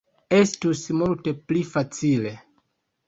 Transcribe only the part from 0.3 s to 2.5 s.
Estus multe pli facile.